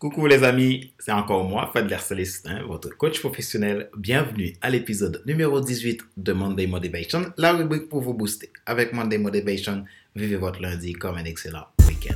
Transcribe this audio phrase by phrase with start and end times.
[0.00, 3.90] Coucou les amis, c'est encore moi, Fadler Célestin, votre coach professionnel.
[3.94, 8.50] Bienvenue à l'épisode numéro 18 de Monday Motivation, la rubrique pour vous booster.
[8.64, 9.84] Avec Monday Motivation,
[10.16, 12.14] vivez votre lundi comme un excellent week-end.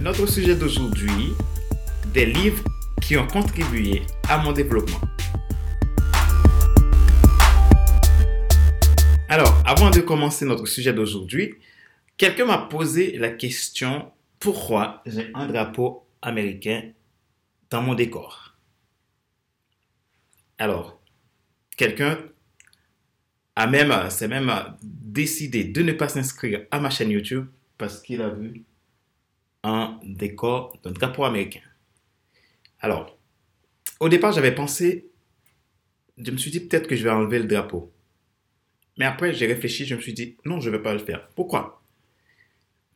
[0.00, 1.34] Notre sujet d'aujourd'hui,
[2.14, 2.64] des livres
[3.02, 4.00] qui ont contribué
[4.30, 5.02] à mon développement.
[9.28, 11.56] Alors, avant de commencer notre sujet d'aujourd'hui,
[12.16, 16.92] quelqu'un m'a posé la question pourquoi j'ai un drapeau américain
[17.68, 18.56] dans mon décor?
[20.58, 21.02] Alors,
[21.76, 22.18] quelqu'un
[23.56, 27.46] a même, s'est même décidé de ne pas s'inscrire à ma chaîne YouTube
[27.78, 28.64] parce qu'il a vu
[29.64, 31.62] un décor d'un drapeau américain.
[32.78, 33.18] Alors,
[33.98, 35.10] au départ, j'avais pensé,
[36.16, 37.92] je me suis dit peut-être que je vais enlever le drapeau.
[38.96, 41.28] Mais après, j'ai réfléchi, je me suis dit, non, je ne vais pas le faire.
[41.34, 41.82] Pourquoi?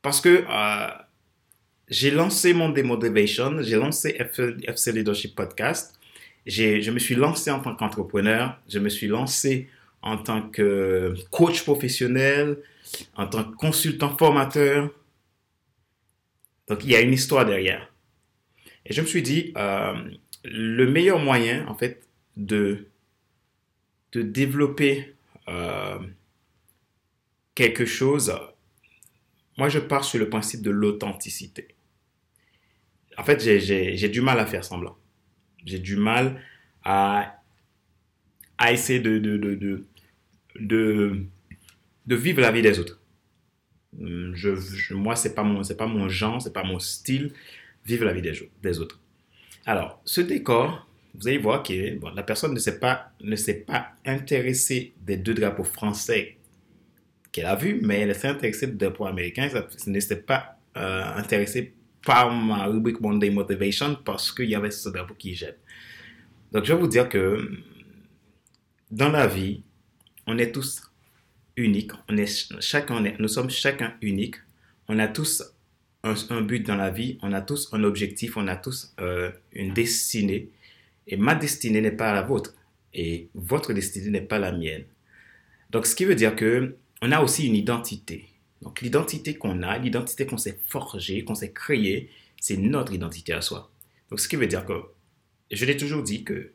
[0.03, 0.89] Parce que euh,
[1.89, 5.99] j'ai lancé mon Demotivation, j'ai lancé FC Leadership Podcast,
[6.47, 9.69] je me suis lancé en tant qu'entrepreneur, je me suis lancé
[10.03, 12.59] en tant que coach professionnel,
[13.15, 14.91] en tant que consultant formateur.
[16.69, 17.93] Donc, il y a une histoire derrière.
[18.87, 19.95] Et je me suis dit, euh,
[20.45, 22.03] le meilleur moyen, en fait,
[22.37, 22.87] de,
[24.13, 25.15] de développer
[25.51, 25.99] euh,
[27.55, 28.33] quelque chose,
[29.59, 31.75] moi je pars sur le principe de l'authenticité.
[33.19, 34.97] En fait, j'ai du mal à faire semblant.
[35.67, 36.41] J'ai du mal
[36.85, 37.43] à,
[38.57, 39.85] à essayer de, de, de,
[40.59, 41.27] de,
[42.07, 42.99] de vivre la vie des autres.
[43.99, 47.35] Je, je, moi, ce n'est pas, mon, pas mon genre, ce n'est pas mon style,
[47.85, 48.99] vivre la vie des, des autres.
[49.67, 53.93] Alors, ce décor, vous allez voir que la personne ne s'est pas, ne s'est pas
[54.07, 56.37] intéressée des deux drapeaux français
[57.33, 59.49] qu'elle a vus, mais elle s'est intéressée des drapeaux américains.
[59.53, 64.71] Elle ne s'est pas euh, intéressée par ma rubrique Monday Motivation parce qu'il y avait
[64.71, 65.59] ce drapeau qui jette.
[66.53, 67.51] Donc, je vais vous dire que
[68.91, 69.63] dans la vie,
[70.27, 70.83] on est tous
[71.57, 71.93] uniques.
[72.09, 74.37] On est, chacun, nous sommes chacun uniques.
[74.89, 75.43] On a tous
[76.03, 79.73] un, but dans la vie, on a tous un objectif, on a tous euh, une
[79.75, 80.49] destinée.
[81.07, 82.55] Et ma destinée n'est pas la vôtre.
[82.95, 84.85] Et votre destinée n'est pas la mienne.
[85.71, 88.29] Donc, ce qui veut dire que on a aussi une identité.
[88.63, 92.11] Donc, l'identité qu'on a, l'identité qu'on s'est forgée, qu'on s'est créée,
[92.41, 93.71] c'est notre identité à soi.
[94.11, 94.83] Donc, ce qui veut dire que,
[95.51, 96.53] je l'ai toujours dit que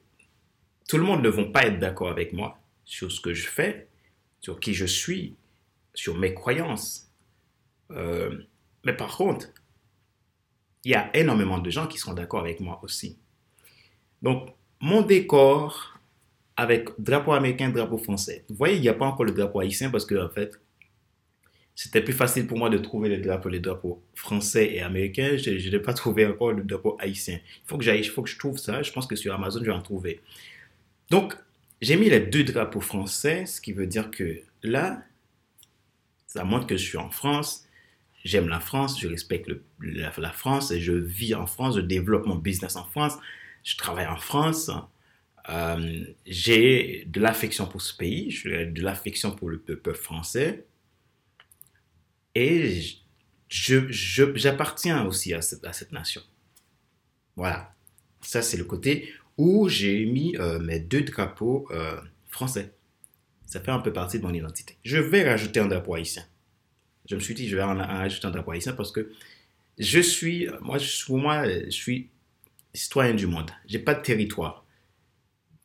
[0.87, 3.87] tout le monde ne va pas être d'accord avec moi sur ce que je fais,
[4.39, 5.35] sur qui je suis,
[5.93, 7.09] sur mes croyances.
[7.91, 8.43] Euh,
[8.83, 9.47] mais par contre,
[10.83, 13.17] il y a énormément de gens qui sont d'accord avec moi aussi.
[14.21, 14.49] Donc,
[14.79, 15.95] mon décor
[16.57, 18.45] avec drapeau américain, drapeau français.
[18.49, 20.59] Vous voyez, il n'y a pas encore le drapeau haïtien parce que, en fait,
[21.75, 25.35] c'était plus facile pour moi de trouver les drapeaux, les drapeaux français et américains.
[25.35, 27.39] Je n'ai pas trouvé encore le drapeau haïtien.
[27.63, 28.81] Il faut que je trouve ça.
[28.81, 30.21] Je pense que sur Amazon, je vais en trouver.
[31.09, 31.35] Donc,
[31.81, 35.03] j'ai mis les deux drapeaux français, ce qui veut dire que là,
[36.25, 37.65] ça montre que je suis en France.
[38.23, 39.51] J'aime la France, je respecte
[39.81, 43.17] la, la France et je vis en France, je développe mon business en France
[43.65, 44.71] je travaille en France.
[45.49, 50.65] Euh, j'ai de l'affection pour ce pays, j'ai de l'affection pour le peuple français.
[52.35, 52.81] Et
[53.49, 56.21] j'appartiens aussi à cette, à cette, nation.
[57.35, 57.71] Voilà.
[58.21, 62.73] Ça, c'est le côté où j'ai mis euh, mes deux drapeaux euh, français.
[63.45, 64.77] Ça fait un peu partie de mon identité.
[64.83, 66.23] Je vais rajouter un drapeau haïtien.
[67.07, 69.11] Je me suis dit, je vais en, rajouter un drapeau haïtien parce que
[69.77, 72.09] je suis, moi, pour moi, je suis
[72.75, 73.51] citoyen du monde.
[73.65, 74.65] J'ai pas de territoire.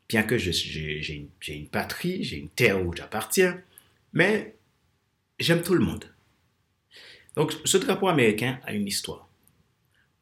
[0.08, 3.62] Bien que j'ai une, patrie, j'ai une terre où j'appartiens,
[4.12, 4.56] mais
[5.38, 6.04] j'aime tout le monde.
[7.36, 9.28] Donc, ce drapeau américain a une histoire.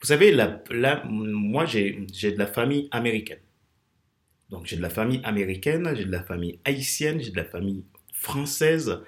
[0.00, 3.40] Vous savez, là, moi, j'ai de la famille américaine.
[4.50, 7.84] Donc, j'ai de la famille américaine, j'ai de la famille haïtienne, j'ai de la famille
[8.12, 9.00] française.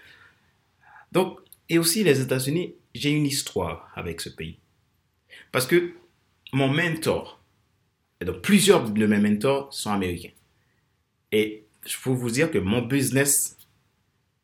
[1.13, 4.59] Donc, et aussi les États-Unis, j'ai une histoire avec ce pays.
[5.53, 5.93] Parce que
[6.53, 7.40] mon mentor,
[8.21, 10.33] et donc, plusieurs de mes mentors sont américains.
[11.33, 13.57] Et je peux vous dire que mon business,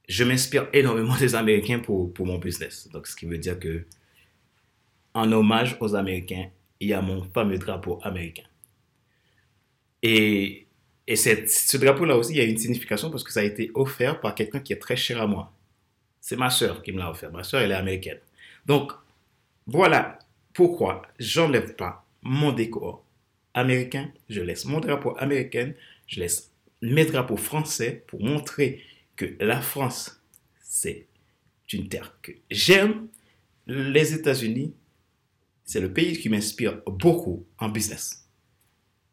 [0.08, 2.88] je m'inspire énormément des Américains pour, pour mon business.
[2.92, 3.84] Donc, ce qui veut dire que,
[5.14, 6.48] en hommage aux Américains,
[6.80, 8.44] il y a mon fameux drapeau américain.
[10.02, 10.66] Et,
[11.06, 14.20] et ce drapeau-là aussi, il y a une signification parce que ça a été offert
[14.20, 15.52] par quelqu'un qui est très cher à moi.
[16.20, 17.32] C'est ma soeur qui me l'a offert.
[17.32, 18.18] Ma soeur, elle est américaine.
[18.66, 18.92] Donc,
[19.66, 20.18] voilà
[20.52, 23.05] pourquoi j'enlève pas mon décor
[23.56, 25.72] américain, je laisse mon drapeau américain,
[26.06, 28.82] je laisse mes drapeaux français pour montrer
[29.16, 30.22] que la France,
[30.60, 31.06] c'est
[31.72, 33.08] une terre que j'aime.
[33.66, 34.74] Les États-Unis,
[35.64, 38.28] c'est le pays qui m'inspire beaucoup en business.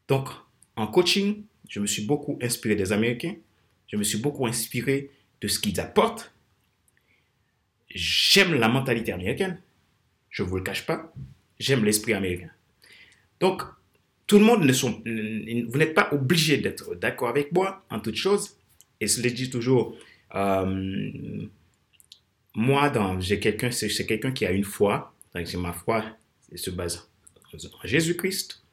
[0.07, 0.30] Donc,
[0.75, 3.36] en coaching, je me suis beaucoup inspiré des Américains.
[3.88, 5.10] Je me suis beaucoup inspiré
[5.42, 6.34] de ce qu'ils apportent.
[7.90, 9.60] J'aime la mentalité américaine.
[10.30, 11.13] Je ne vous le cache pas.
[11.60, 12.50] J'aime l'esprit américain.
[13.40, 13.63] Donc,
[14.27, 18.15] tout le monde ne sont, vous n'êtes pas obligé d'être d'accord avec moi en toute
[18.15, 18.55] chose.
[18.99, 19.97] Et je le dis toujours,
[20.35, 21.45] euh,
[22.55, 25.13] moi, j'ai quelqu'un, c'est quelqu'un qui a une foi.
[25.33, 26.05] C'est ma foi
[26.55, 27.09] se base
[27.53, 28.63] en Jésus-Christ.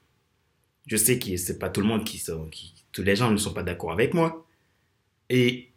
[0.86, 3.36] Je sais que c'est pas tout le monde qui, sont, qui, tous les gens ne
[3.36, 4.46] sont pas d'accord avec moi.
[5.28, 5.70] Et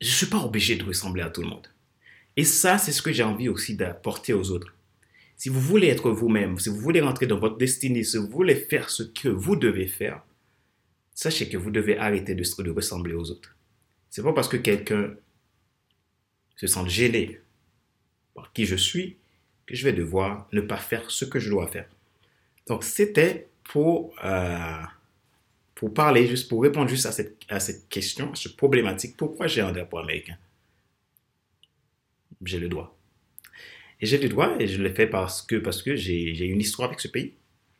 [0.00, 1.66] je ne suis pas obligé de ressembler à tout le monde.
[2.36, 4.74] Et ça, c'est ce que j'ai envie aussi d'apporter aux autres.
[5.40, 8.54] Si vous voulez être vous-même, si vous voulez rentrer dans votre destinée, si vous voulez
[8.54, 10.22] faire ce que vous devez faire,
[11.14, 13.56] sachez que vous devez arrêter de, ressembler aux autres.
[14.10, 15.14] C'est pas parce que quelqu'un
[16.56, 17.40] se sent gêné
[18.34, 19.16] par qui je suis
[19.64, 21.88] que je vais devoir ne pas faire ce que je dois faire.
[22.66, 24.82] Donc, c'était pour, euh,
[25.74, 29.16] pour parler, juste pour répondre juste à cette, à cette question, à cette problématique.
[29.16, 30.36] Pourquoi j'ai un drapeau américain?
[32.44, 32.99] J'ai le droit.
[34.00, 36.88] Et j'ai le droit et je le fais parce que, parce que j'ai une histoire
[36.88, 37.34] avec ce pays.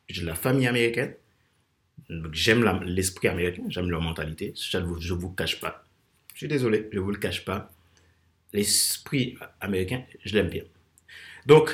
[0.09, 1.15] J'ai de la famille américaine.
[2.33, 4.53] J'aime l'esprit américain, j'aime leur mentalité.
[4.57, 5.85] Je ne vous, vous cache pas.
[6.35, 7.71] Je suis désolé, je ne vous le cache pas.
[8.53, 10.65] L'esprit américain, je l'aime bien.
[11.47, 11.71] Donc,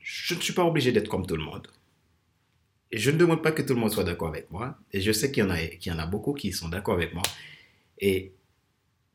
[0.00, 1.68] je ne suis pas obligé d'être comme tout le monde.
[2.90, 4.78] Et je ne demande pas que tout le monde soit d'accord avec moi.
[4.92, 6.94] Et je sais qu'il y, en a, qu'il y en a beaucoup qui sont d'accord
[6.94, 7.22] avec moi.
[7.98, 8.32] Et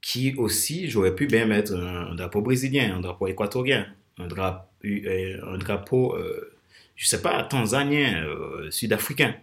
[0.02, 5.40] qui aussi, j'aurais pu bien mettre un drapeau brésilien, un drapeau équatorien, un drapeau, euh,
[5.54, 6.56] un drapeau euh,
[6.96, 9.36] je ne sais pas, tanzanien, euh, sud-africain.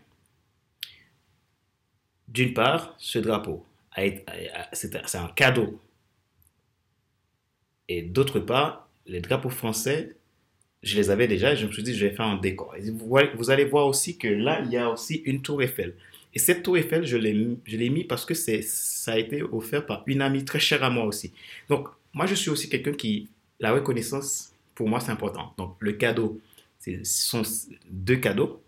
[2.29, 3.67] D'une part, ce drapeau,
[4.73, 5.81] c'est un cadeau.
[7.89, 10.17] Et d'autre part, les drapeaux français,
[10.83, 12.75] je les avais déjà et je me suis dit, je vais faire un décor.
[12.95, 15.95] vous, allez voir aussi que là, il y a aussi une tour Eiffel.
[16.33, 20.23] Et cette tour Eiffel, je l'ai mis parce que ça a été offert par une
[20.23, 21.35] amie très chère à moi aussi.
[21.69, 23.29] Donc, moi, je suis aussi quelqu'un qui,
[23.61, 25.55] la reconnaissance, pour moi, c'est important.
[25.59, 26.41] Donc, le cadeau,
[26.81, 27.43] ce sont
[27.91, 28.63] deux cadeaux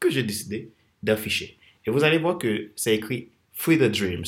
[0.00, 0.70] que j'ai décidé
[1.02, 1.58] d'afficher.
[1.86, 4.24] Et vous allez voir que c'est écrit Free the Dreams.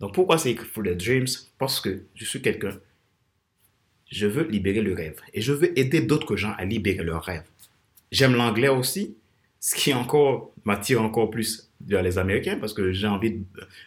[0.00, 1.28] Donc, pourquoi c'est écrit Free the Dreams?
[1.58, 2.78] Parce que je suis quelqu'un,
[4.10, 5.20] je veux libérer le rêve.
[5.32, 7.44] Et je veux aider d'autres gens à libérer leur rêve.
[8.12, 9.16] J'aime l'anglais aussi,
[9.60, 13.42] ce qui encore m'attire encore plus vers les Américains parce que j'ai envie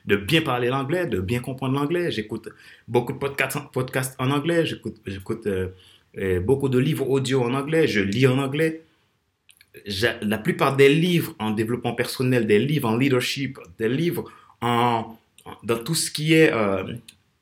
[0.06, 2.12] de, bien parler l'anglais, de bien comprendre l'anglais.
[2.12, 2.50] J'écoute
[2.88, 5.70] beaucoup de podcasts, podcasts en anglais, j'écoute euh,
[6.44, 8.82] beaucoup de livres audio en anglais, je lis en anglais.
[10.22, 14.32] La plupart des livres en développement personnel, des livres en leadership, des livres
[14.62, 15.18] en,
[15.64, 16.84] dans tout ce qui est euh,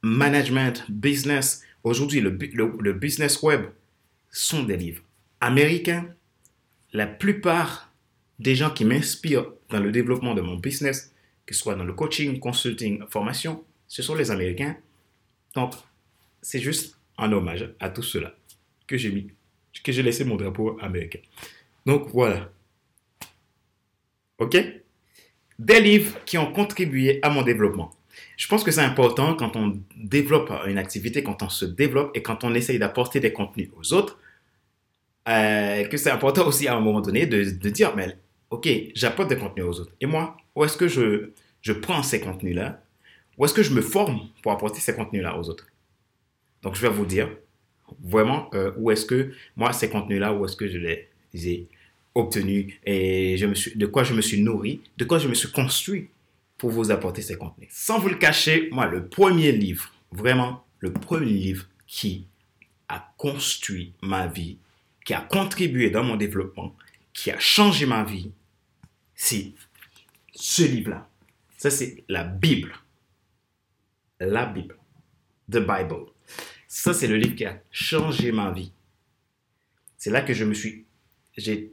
[0.01, 3.62] management, business, aujourd'hui le, le, business web,
[4.29, 5.01] sont des livres
[5.39, 6.07] américains.
[6.91, 7.91] La plupart
[8.39, 11.13] des gens qui m'inspirent dans le développement de mon business,
[11.45, 14.75] que ce soit dans le coaching, consulting, formation, ce sont les Américains.
[15.56, 15.73] Donc,
[16.41, 18.35] c'est juste un hommage à tout cela
[18.88, 19.32] que j'ai mis,
[19.84, 21.20] que j'ai laissé mon drapeau américain.
[21.86, 22.50] Donc voilà.
[24.40, 24.58] OK?
[25.58, 27.92] Des livres qui ont contribué à mon développement.
[28.38, 32.22] Je pense que c'est important quand on développe une activité, quand on se développe et
[32.22, 34.20] quand on essaye d'apporter des contenus aux autres,
[35.27, 38.18] euh, que c'est important aussi à un moment donné de, de dire, mais
[38.50, 39.94] ok, j'apporte des contenus aux autres.
[40.01, 42.82] Et moi, où est-ce que je, je prends ces contenus-là?
[43.38, 45.68] Où est-ce que je me forme pour apporter ces contenus-là aux autres?
[46.62, 47.30] Donc, je vais vous dire,
[48.04, 51.68] vraiment euh, où est-ce que moi ces contenus-là, où est-ce que je les ai
[52.13, 55.34] obtenus et je me suis, de quoi je me suis nourri, de quoi je me
[55.34, 56.10] suis construit
[56.58, 57.68] pour vous apporter ces contenus.
[57.72, 62.25] Sans vous le cacher, moi le premier livre, vraiment le premier livre qui
[62.88, 64.58] a construit ma vie,
[65.06, 66.75] qui a contribué dans mon développement,
[67.13, 68.32] qui a changé ma vie,
[69.15, 69.54] c'est
[70.34, 71.08] ce livre-là.
[71.58, 72.74] Ça, c'est la Bible.
[74.20, 74.77] La Bible.
[75.50, 76.08] The Bible.
[76.75, 78.74] Ça, c'est le livre qui a changé ma vie.
[79.98, 80.84] C'est là que je me suis,
[81.38, 81.72] j'ai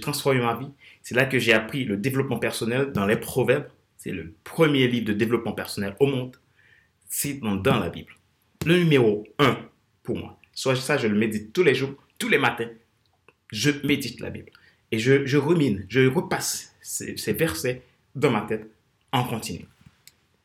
[0.00, 0.68] transformé ma vie.
[1.02, 3.66] C'est là que j'ai appris le développement personnel dans les proverbes.
[3.98, 6.36] C'est le premier livre de développement personnel au monde.
[7.08, 8.14] C'est dans, la Bible.
[8.64, 9.58] Le numéro 1
[10.04, 10.38] pour moi.
[10.52, 12.70] Soit ça, je le médite tous les jours, tous les matins.
[13.50, 14.52] Je médite la Bible.
[14.92, 17.82] Et je, je rumine, je repasse ces, ces versets
[18.14, 18.70] dans ma tête
[19.10, 19.66] en continu.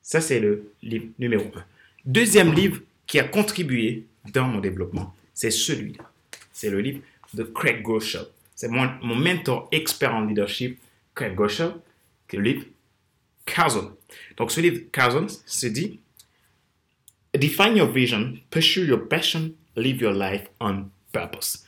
[0.02, 1.64] Ça, c'est le livre numéro 1.
[2.06, 6.10] Deuxième livre qui a contribué dans mon développement, c'est celui-là.
[6.54, 7.02] C'est le livre
[7.34, 8.28] de Craig Groeschel.
[8.56, 10.80] C'est mon, mentor expert en leadership,
[11.16, 11.74] Craig Groeschel,
[12.28, 12.66] qui est le livre
[13.46, 13.92] Carson.
[14.38, 16.00] Donc, ce livre Carson se dit
[17.34, 21.66] Define your vision, pursue your passion, live your life on purpose.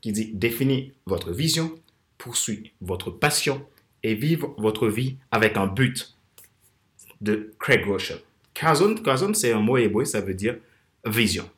[0.00, 1.74] Qui dit définir votre vision,
[2.16, 3.66] poursuivre votre passion
[4.04, 6.14] et vivre votre vie avec un but.
[7.20, 8.22] De Craig Rochelle.
[8.54, 10.56] Kazon, Kazon c'est un mot hébreu, ça veut dire
[11.04, 11.48] vision.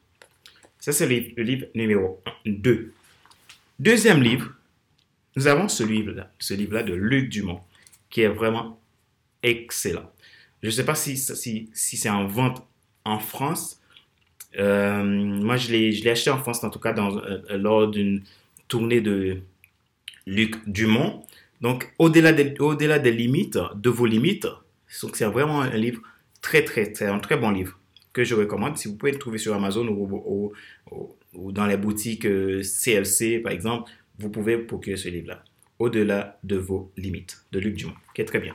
[0.82, 2.92] Ça, c'est le, livre numéro 2.
[3.78, 4.50] Deuxième livre,
[5.36, 7.60] nous avons ce livre-là, ce livre-là de Luc Dumont,
[8.10, 8.80] qui est vraiment
[9.44, 10.10] excellent.
[10.60, 12.66] Je ne sais pas si, si, si c'est en vente
[13.04, 13.80] en France.
[14.58, 18.22] Euh, moi, je l'ai acheté en France, en tout cas, euh, lors d'une
[18.66, 19.40] tournée de
[20.26, 21.24] Luc Dumont.
[21.60, 24.48] Donc, au-delà des, des limites, de vos limites,
[24.88, 26.02] c'est vraiment un livre
[26.42, 27.78] très, très, très, un très bon livre
[28.12, 28.76] que je recommande.
[28.76, 30.52] Si vous pouvez le trouver sur Amazon ou,
[31.32, 35.42] ou, dans les boutiques CLC, euh, par exemple, vous pouvez procurer ce livre-là.
[35.78, 38.54] Au-delà de vos limites, de Luc Dumont, qui est très bien.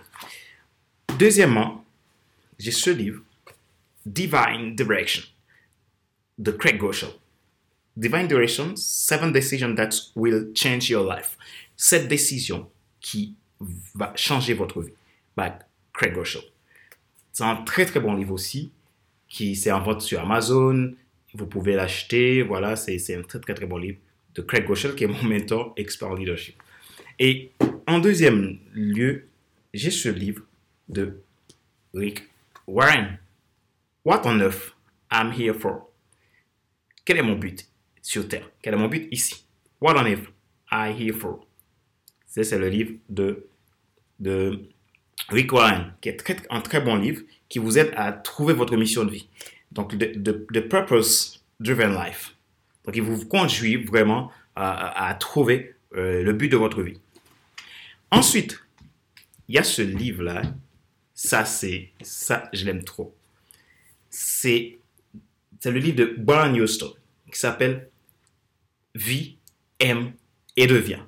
[1.18, 1.84] Deuxièmement,
[2.60, 3.24] j'ai ce livre,
[4.06, 5.24] Divine Direction,
[6.38, 7.10] de Craig Groeschel.
[7.96, 11.36] Divine Direction, Seven Decisions That Will Change Your Life.
[11.76, 12.70] Cette décision
[13.02, 13.36] qui
[13.96, 14.94] va changer votre vie,
[15.36, 15.50] by
[15.94, 16.44] Craig Groeschel.
[17.38, 18.72] C'est un très très bon livre aussi,
[19.28, 20.96] qui s'est en vente sur Amazon.
[21.36, 22.42] Vous pouvez l'acheter.
[22.42, 24.00] Voilà, c'est un très très très bon livre
[24.34, 26.56] de Craig Groeschel, qui est mon mentor expert leadership.
[27.20, 27.52] Et
[27.86, 29.28] en deuxième lieu,
[29.72, 30.42] j'ai ce livre
[30.90, 31.22] de
[31.94, 32.24] Rick
[32.66, 33.20] Warren.
[34.04, 34.74] What on earth
[35.12, 35.92] I'm here for?
[37.06, 37.68] Quel est mon but
[38.02, 38.50] sur Terre?
[38.64, 39.46] Quel est mon but ici?
[39.80, 40.28] What on earth
[40.72, 41.46] I here for?
[42.26, 43.48] C'est le livre de,
[44.20, 44.72] de
[45.30, 49.06] Rick Warren, qui est un très bon livre qui vous aide à trouver votre mission
[49.06, 49.28] de vie.
[49.72, 52.36] Donc, The, Purpose Driven Life.
[52.86, 57.00] Donc, il vous conduit vraiment à, trouver euh, le but de votre vie.
[58.10, 58.60] Ensuite,
[59.48, 60.42] il y a ce livre-là.
[61.14, 63.16] Ça, c'est, ça, je l'aime trop.
[64.10, 64.80] C'est,
[65.60, 66.94] c'est le livre de Brian Houston
[67.32, 67.90] qui s'appelle
[68.96, 69.38] Vie,
[69.80, 70.14] aime
[70.56, 71.04] et devient.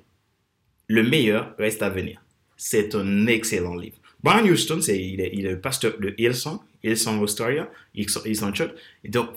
[0.86, 2.22] Le meilleur reste à venir.
[2.56, 3.99] C'est un excellent livre.
[4.22, 8.72] Brian Houston, c'est, il, est, le pasteur de Hillsong, Hillsong Australia, Hillsong Church.
[9.04, 9.30] Et donc,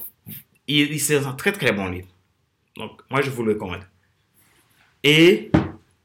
[0.68, 2.08] il, c'est un très très bon livre.
[2.75, 3.84] Donc, moi, je vous le recommande.
[5.04, 5.52] Et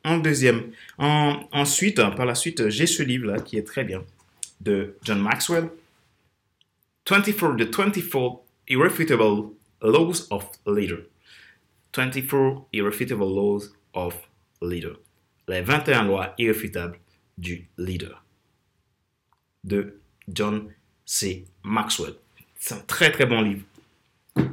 [0.04, 4.04] en deuxième, en, ensuite, par la suite, j'ai ce livre-là qui est très bien,
[4.60, 5.70] de John Maxwell.
[7.08, 9.50] 24, The 24 Irrefutable
[9.82, 10.98] Laws of Leader.
[11.96, 14.14] 24 Irrefutable Laws of
[14.60, 14.98] Leader.
[15.48, 16.98] Les 21 lois irréfutables
[17.38, 18.22] du leader
[19.68, 20.00] de
[20.32, 20.68] John
[21.04, 21.44] C.
[21.62, 22.14] Maxwell.
[22.58, 23.62] C'est un très très bon livre.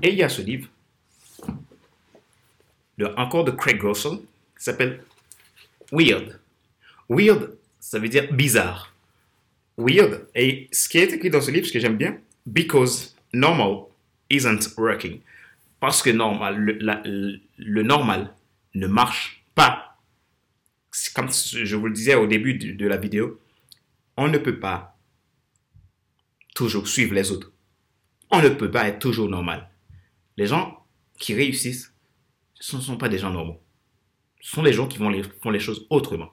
[0.02, 0.68] Et il y a ce livre,
[3.18, 4.20] encore de Craig Groeschel,
[4.58, 5.04] qui s'appelle
[5.92, 6.40] Weird.
[7.10, 8.94] Weird, ça veut dire bizarre.
[9.78, 10.28] Weird.
[10.34, 13.86] Et ce qui est écrit dans ce livre, ce que j'aime bien, because normal
[14.30, 15.20] isn't working.
[15.80, 16.58] Parce que normal,
[17.58, 18.34] le normal
[18.74, 19.98] ne marche pas.
[21.14, 23.40] Comme je vous le disais au début de la vidéo,
[24.18, 24.95] on ne peut pas
[26.56, 27.52] toujours suivre les autres.
[28.32, 29.70] On ne peut pas être toujours normal.
[30.38, 30.84] Les gens
[31.20, 31.94] qui réussissent,
[32.56, 33.62] ce ne sont pas des gens normaux.
[34.42, 36.32] Ce sont des gens qui vont les, font les choses autrement,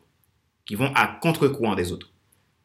[0.64, 2.10] qui vont à contre-courant des autres.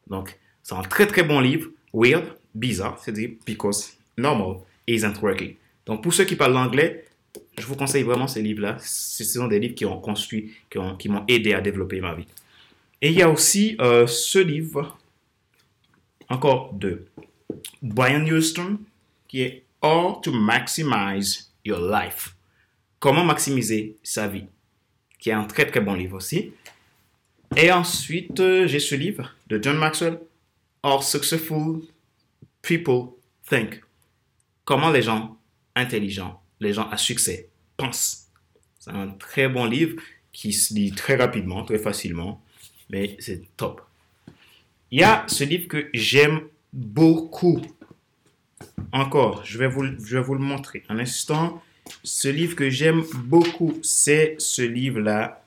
[0.10, 5.56] Donc, c'est un très très bon livre, weird, bizarre, c'est-à-dire because normal isn't working.
[5.86, 7.06] Donc, pour ceux qui parlent l'anglais,
[7.58, 8.78] je vous conseille vraiment ces livres-là.
[8.80, 12.28] Ce sont des livres qui ont construit, qui m'ont aidé à développer ma vie.
[13.02, 14.98] Et il y a aussi euh, ce livre,
[16.30, 17.08] encore deux.
[17.82, 18.80] Brian Houston,
[19.28, 22.36] qui est All to Maximize Your Life.
[23.00, 24.46] Comment maximiser sa vie,
[25.20, 26.54] qui est un très très bon livre aussi.
[27.56, 30.20] Et ensuite, euh, j'ai ce livre de John Maxwell,
[30.84, 31.82] All Successful
[32.62, 33.10] People
[33.48, 33.82] Think.
[34.66, 35.38] Comment les gens
[35.76, 38.28] intelligents, les gens à succès pensent.
[38.80, 40.02] C'est un très bon livre
[40.34, 42.44] qui se lit très rapidement, très facilement,
[42.90, 43.82] mais c'est top.
[44.92, 46.42] Il y a ce livre que j'aime
[46.74, 47.62] beaucoup.
[48.92, 50.84] Encore, je vais vous, le montrer.
[50.90, 51.62] Un instant,
[52.04, 55.44] ce livre que j'aime beaucoup, c'est ce livre-là.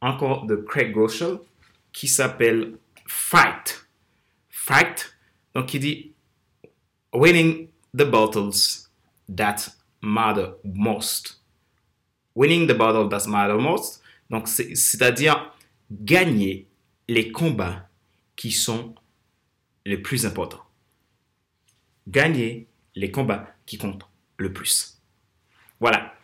[0.00, 1.38] Encore de Craig Groeschel,
[1.92, 3.86] qui s'appelle Fight.
[4.50, 5.16] Fight,
[5.54, 6.12] donc il dit
[7.12, 8.90] Winning the battles
[9.34, 9.56] that
[10.02, 11.40] matter most.
[12.34, 14.02] Winning the battles that matter most.
[14.30, 15.54] Donc, c'est-à-dire
[15.90, 16.66] gagner
[17.08, 17.88] les combats
[18.36, 18.94] qui sont
[19.84, 20.64] les plus importants.
[22.08, 24.98] Gagner les combats qui comptent le plus.
[25.80, 26.14] Voilà,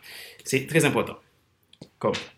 [0.43, 1.17] c'est très important.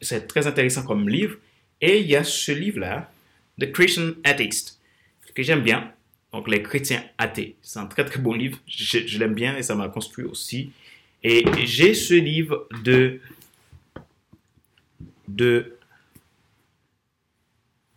[0.02, 1.38] C'est très intéressant comme livre.
[1.82, 3.12] Et il y a ce livre-là,
[3.60, 4.80] The Christian Atheist,
[5.34, 5.94] que j'aime bien,
[6.32, 7.56] Donc, Les chrétiens athées.
[7.62, 8.58] C'est un très très bon livre.
[8.68, 10.72] Je, je l'aime bien et ça m'a construit aussi.
[11.24, 13.20] Et j'ai ce livre de,
[15.28, 15.78] de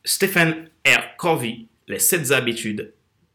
[0.04, 1.16] Stephen R.
[1.16, 2.92] Covey, Les sept habitudes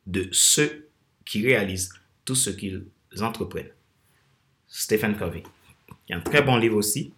[0.08, 0.88] de ceux
[1.26, 1.94] qui réalisent
[2.26, 2.86] tout ce qu'ils
[3.20, 3.72] entreprennent.
[4.68, 5.44] Stephen Covey.
[6.08, 7.14] Il y a un très bon livre aussi.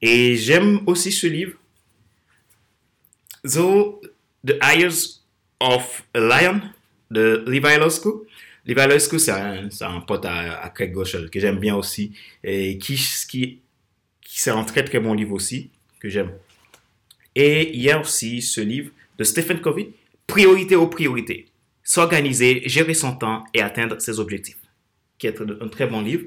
[0.00, 1.58] Et j'aime aussi ce livre.
[3.44, 5.20] The, Eyes
[5.60, 6.60] of a Lion
[7.10, 8.26] de Levi Losco.
[8.66, 12.12] Levi Losco, c'est un, pote à, Craig Goschel que j'aime bien aussi.
[12.42, 12.96] Et qui,
[13.28, 13.60] qui,
[14.20, 16.32] qui c'est un très très bon livre aussi que j'aime.
[17.34, 19.90] Et il y a aussi ce livre de Stephen Covey,
[20.26, 21.46] Priorité aux priorités.
[21.82, 24.56] S'organiser, gérer son temps et atteindre ses objectifs.
[25.18, 26.24] Qui est un très bon livre.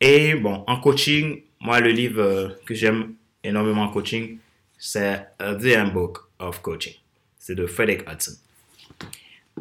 [0.00, 4.38] Et bon, en coaching, moi, le livre euh, que j'aime énormément en coaching,
[4.78, 6.94] c'est The Handbook of Coaching.
[7.38, 8.36] C'est de Frederick Hudson.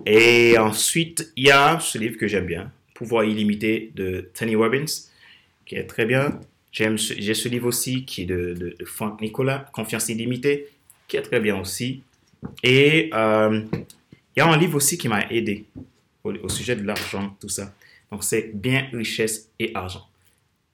[0.06, 4.86] Et ensuite, il y a ce livre que j'aime bien, Pouvoir illimité de Tony Robbins,
[5.66, 6.39] qui est très bien.
[6.72, 10.68] J'ai ce livre aussi qui est de, de, Frank Nicolas, Confiance illimitée,
[11.08, 12.04] qui est très bien aussi.
[12.63, 13.63] Et euh,
[14.36, 15.65] il y a un livre aussi qui m'a aidé
[16.24, 17.74] au, sujet de l'argent, tout ça.
[18.12, 20.08] Donc, c'est Bien, richesse et argent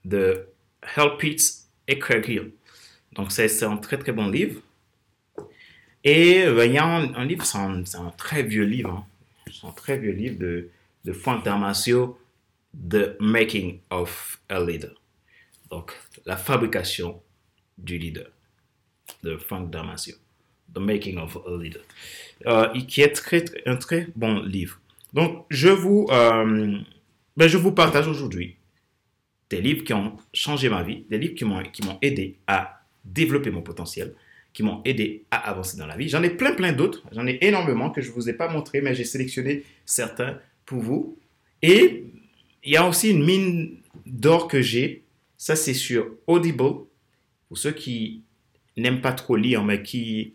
[0.03, 0.47] de
[0.95, 2.51] Hal Pitts et Craig Hill.
[3.13, 4.61] Donc, c'est un très, très bon livre.
[6.03, 8.89] Et ben, il y a un, livre, c'est un, très vieux livre.
[8.89, 9.05] Hein.
[9.51, 10.69] C'est un très vieux livre de,
[11.05, 12.19] de Frank Damasio,
[12.89, 14.93] The Making of a Leader.
[15.69, 15.93] Donc,
[16.25, 17.21] la fabrication
[17.77, 18.29] du leader
[19.23, 20.15] de Frank Damasio.
[20.75, 21.81] The Making of a Leader.
[22.45, 24.79] Euh, qui est très, un très bon livre.
[25.13, 26.77] Donc, je vous, euh,
[27.37, 28.57] ben, je vous partage aujourd'hui
[29.49, 32.81] des livres qui ont changé ma vie, des livres qui m'ont, qui m'ont aidé à
[33.05, 34.13] développer mon potentiel,
[34.51, 36.09] qui m'ont aidé à avancer dans la vie.
[36.09, 37.03] J'en ai plein, plein d'autres.
[37.11, 40.81] J'en ai énormément que je ne vous ai pas montré, mais j'ai sélectionné certains pour
[40.81, 41.17] vous.
[41.61, 42.05] Et
[42.63, 45.03] il y a aussi une mine d'or que j'ai.
[45.37, 46.85] Ça, c'est sur Audible.
[47.47, 48.23] Pour ceux qui
[48.75, 50.33] n'aiment pas trop lire, mais qui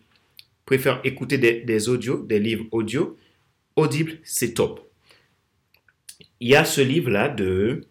[0.68, 3.16] préfèrent écouter des, des audios, des livres audio,
[3.74, 4.92] Audible, c'est top.
[6.40, 7.86] Il y a ce livre-là de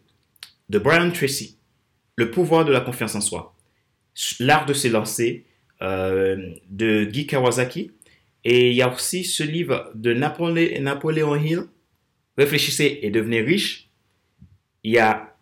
[0.70, 1.58] de Brian Tracy,
[2.18, 3.56] Le pouvoir de la confiance en soi,
[4.40, 5.46] L'art de se lancer
[5.82, 7.94] euh, de Guy Kawasaki.
[8.44, 11.64] Et il y a aussi ce livre de Napoléon Hill,
[12.38, 13.90] Réfléchissez et devenez riche.
[14.84, 15.36] Il y a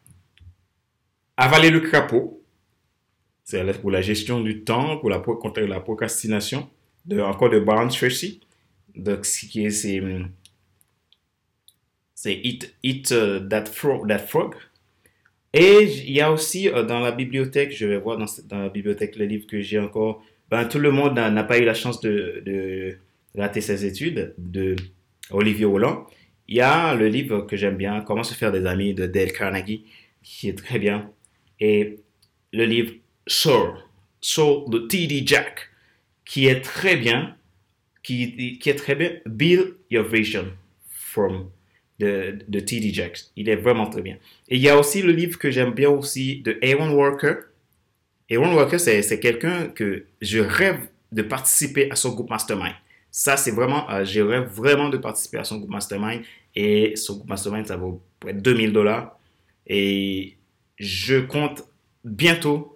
[1.36, 2.46] Avaler le crapaud,
[3.44, 6.70] c'est pour la gestion du temps, pour la, contre la procrastination,
[7.06, 8.42] de, encore de Brian Tracy.
[8.96, 9.70] Donc, c'est
[12.18, 14.56] c'est Eat, eat uh, that, frog, that Frog
[15.58, 18.70] et il y a aussi euh, dans la bibliothèque, je vais voir dans, dans la
[18.70, 20.22] bibliothèque le livre que j'ai encore.
[20.52, 22.98] Ben, tout le monde n'a pas eu la chance de, de,
[23.38, 24.76] rater ses études de
[25.32, 26.08] Olivier Roland.
[26.50, 29.32] Il y a le livre que j'aime bien, Comment se faire des amis de Dale
[29.32, 29.86] Carnegie,
[30.22, 31.10] qui est très bien.
[31.62, 32.00] Et
[32.52, 32.92] le livre
[33.26, 33.76] Soul,
[34.20, 35.24] Soul de T.D.
[35.26, 35.70] Jack,
[36.26, 37.36] qui est très bien,
[38.04, 39.12] qui, qui est très bien.
[39.26, 40.48] Build Your Vision
[40.90, 41.50] from
[42.00, 42.94] de, de T.D.
[42.94, 43.32] Jakes.
[43.36, 44.18] Il est vraiment très bien.
[44.50, 47.36] Et il y a aussi le livre que j'aime bien aussi de Aaron Walker.
[48.32, 52.74] Aaron Walker, c'est quelqu'un que je rêve de participer à son groupe Mastermind.
[53.12, 56.24] Ça, c'est vraiment, euh, je rêve vraiment de participer à son groupe Mastermind.
[56.56, 59.18] Et son groupe Mastermind, ça vaut près de 2000 dollars.
[59.68, 60.36] Et
[60.78, 61.64] je compte
[62.04, 62.75] bientôt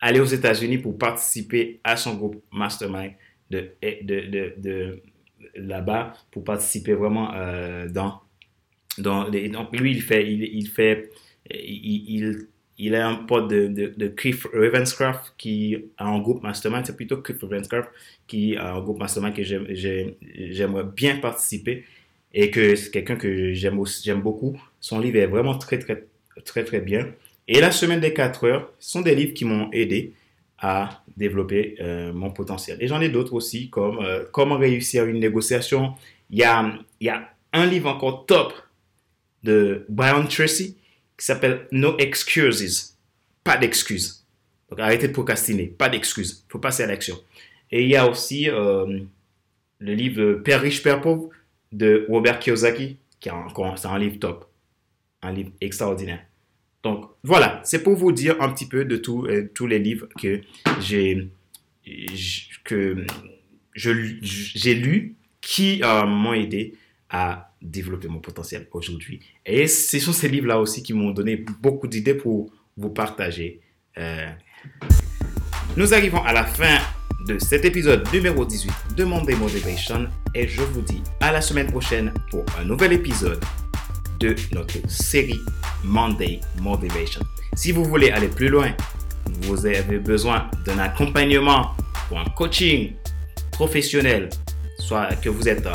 [0.00, 3.12] aller aux États-Unis pour participer à son groupe Mastermind
[3.50, 5.02] de, de, de, de
[5.56, 8.22] là-bas, pour participer vraiment euh, dans
[8.98, 11.10] donc, lui, il fait, il, il fait,
[11.50, 16.86] il, il, est un pote de, de, de, Cliff Ravenscraft qui a un groupe mastermind.
[16.86, 17.88] C'est plutôt Cliff Ravenscraft
[18.26, 21.84] qui a un groupe mastermind que j'aimerais bien participer
[22.32, 24.60] et que c'est quelqu'un que j'aime j'aime beaucoup.
[24.80, 26.06] Son livre est vraiment très, très,
[26.44, 27.08] très, très bien.
[27.52, 30.14] Et la semaine des 4 heures sont des livres qui m'ont aidé
[30.56, 32.78] à développer euh, mon potentiel.
[32.80, 35.94] Et j'en ai d'autres aussi, comme euh, Comment réussir une négociation.
[36.30, 36.70] Il y a,
[37.52, 38.54] un livre encore top
[39.42, 40.76] de Brian Tracy
[41.18, 42.96] qui s'appelle No Excuses.
[43.42, 44.24] Pas d'excuses.
[44.68, 45.66] Donc arrêtez de procrastiner.
[45.66, 46.44] Pas d'excuses.
[46.48, 47.16] Il faut passer à l'action.
[47.72, 49.00] Et il y a aussi euh,
[49.80, 51.30] le livre Père riche, Père pauvre
[51.72, 54.48] de Robert Kiyosaki, qui est encore un livre top.
[55.22, 56.20] Un livre extraordinaire.
[56.82, 60.40] Donc voilà, c'est pour vous dire un petit peu de euh, tous les livres que
[60.80, 61.30] j'ai
[62.64, 63.04] que
[64.64, 66.74] lus qui euh, m'ont aidé
[67.10, 69.20] à développer mon potentiel aujourd'hui.
[69.44, 73.60] Et ce sont ces livres-là aussi qui m'ont donné beaucoup d'idées pour vous partager.
[73.98, 74.28] Euh,
[75.76, 76.78] nous arrivons à la fin
[77.26, 81.70] de cet épisode numéro 18 de Monday Motivation et je vous dis à la semaine
[81.70, 83.42] prochaine pour un nouvel épisode
[84.20, 85.40] de notre série
[85.82, 87.22] Monday Motivation.
[87.56, 88.72] Si vous voulez aller plus loin,
[89.42, 91.72] vous avez besoin d'un accompagnement
[92.10, 92.92] ou un coaching
[93.50, 94.28] professionnel,
[94.78, 95.66] soit que vous êtes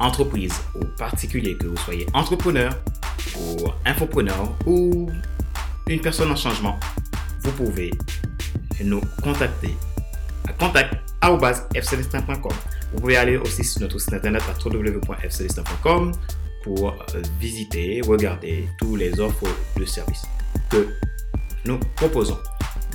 [0.00, 2.72] entreprise ou particulier, que vous soyez entrepreneur
[3.38, 5.10] ou infopreneur ou
[5.86, 6.78] une personne en changement,
[7.42, 7.90] vous pouvez
[8.82, 9.76] nous contacter
[10.48, 12.52] à contact.fcelestin.com.
[12.92, 16.12] Vous pouvez aller aussi sur notre site internet à www.fcelestin.com
[16.62, 16.94] pour euh,
[17.38, 20.24] visiter, regarder tous les offres de services
[20.70, 20.88] que
[21.64, 22.38] nous proposons.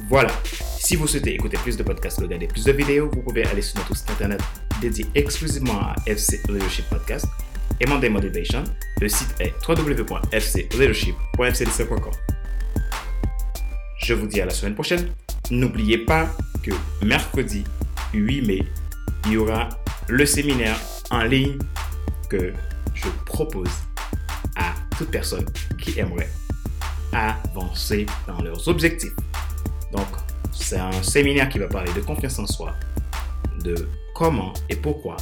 [0.09, 0.31] Voilà.
[0.79, 3.77] Si vous souhaitez écouter plus de podcasts, regarder plus de vidéos, vous pouvez aller sur
[3.79, 4.41] notre site internet
[4.81, 7.25] dédié exclusivement à FC Leadership Podcast
[7.79, 8.63] et Monday Motivation.
[9.01, 12.13] Le site est www.fcleadership.fcdc.com.
[13.97, 15.09] Je vous dis à la semaine prochaine.
[15.49, 16.29] N'oubliez pas
[16.63, 16.71] que
[17.03, 17.63] mercredi
[18.13, 18.63] 8 mai,
[19.25, 19.69] il y aura
[20.07, 20.79] le séminaire
[21.11, 21.57] en ligne
[22.29, 22.53] que
[22.93, 23.69] je propose
[24.55, 25.45] à toute personne
[25.79, 26.29] qui aimerait
[27.11, 29.15] avancer dans leurs objectifs.
[29.91, 30.07] Donc,
[30.51, 32.73] c'est un séminaire qui va parler de confiance en soi,
[33.63, 35.17] de comment et pourquoi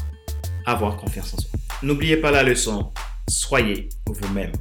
[0.65, 1.52] avoir confiance en soi.
[1.82, 2.91] N'oubliez pas la leçon,
[3.28, 4.52] soyez vous-même.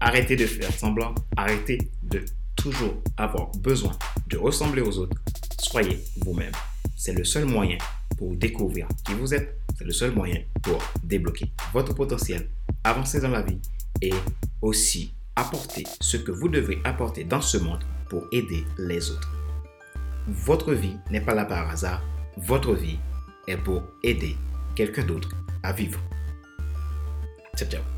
[0.00, 2.24] Arrêtez de faire semblant, arrêtez de
[2.56, 3.92] toujours avoir besoin
[4.28, 5.16] de ressembler aux autres.
[5.60, 6.52] Soyez vous-même.
[6.96, 7.76] C'est le seul moyen
[8.16, 9.60] pour découvrir qui vous êtes.
[9.76, 12.48] C'est le seul moyen pour débloquer votre potentiel,
[12.82, 13.60] avancer dans la vie
[14.00, 14.12] et
[14.62, 19.30] aussi apporter ce que vous devez apporter dans ce monde pour aider les autres.
[20.26, 22.02] Votre vie n'est pas là par hasard.
[22.38, 22.98] Votre vie
[23.46, 24.34] est pour aider
[24.74, 25.28] quelqu'un d'autre
[25.62, 26.00] à vivre.
[27.56, 27.95] Ciao, ciao.